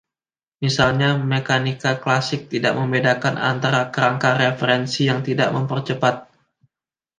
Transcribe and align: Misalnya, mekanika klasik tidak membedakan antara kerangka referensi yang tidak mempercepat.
Misalnya, 0.65 1.09
mekanika 1.31 1.91
klasik 2.03 2.41
tidak 2.53 2.73
membedakan 2.79 3.35
antara 3.51 3.81
kerangka 3.93 4.29
referensi 4.41 5.01
yang 5.09 5.19
tidak 5.27 5.49
mempercepat. 5.55 6.15